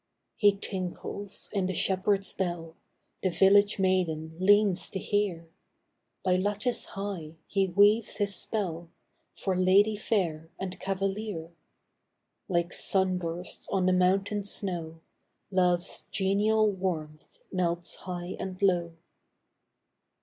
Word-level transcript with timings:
He 0.35 0.53
tinkles 0.57 1.47
in 1.53 1.67
the 1.67 1.75
shepherd 1.75 2.21
s 2.21 2.33
bell 2.33 2.75
The 3.21 3.29
village 3.29 3.77
maiden 3.77 4.35
leans 4.39 4.89
to 4.89 4.97
hear 4.97 5.47
By 6.23 6.37
lattice 6.37 6.85
high 6.97 7.35
he 7.45 7.67
weaves 7.67 8.15
his 8.17 8.33
spell, 8.35 8.89
For 9.35 9.55
lady 9.55 9.95
fair 9.95 10.49
and 10.59 10.79
cavalier: 10.79 11.51
Like 12.49 12.73
sun 12.73 13.19
bursts 13.19 13.69
on 13.69 13.85
the 13.85 13.93
mountain 13.93 14.41
snow, 14.41 15.01
Love 15.51 15.81
s 15.81 16.05
genial 16.09 16.71
warmth 16.71 17.37
melts 17.51 17.97
high 17.97 18.35
and 18.39 18.59
low. 18.59 18.93